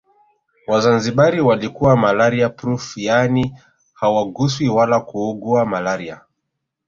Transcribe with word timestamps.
Wazanzibari 0.67 1.41
walikuwa 1.41 1.97
malaria 1.97 2.49
proof 2.49 2.97
yaani 2.97 3.55
hawaguswi 3.93 4.69
wala 4.69 4.99
kuugua 4.99 5.65
malaria 5.65 6.21